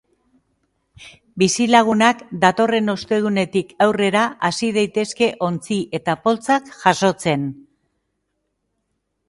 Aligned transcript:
Bizilagunak 1.41 2.23
datorren 2.45 2.93
ostegunetik 2.95 3.75
aurrera 3.87 4.25
hasi 4.49 4.71
daitezke 4.79 5.29
ontzi 5.51 5.79
eta 6.01 6.19
poltsak 6.27 6.75
jasotzen. 6.87 7.47